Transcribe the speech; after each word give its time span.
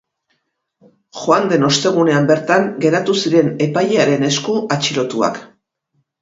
Joan 1.17 1.43
den 1.51 1.67
ostegunean 1.67 2.29
bertan 2.31 2.65
geratu 2.87 3.15
ziren 3.27 3.53
epailaren 3.67 4.27
esku 4.31 4.57
atxilotuak. 4.79 5.41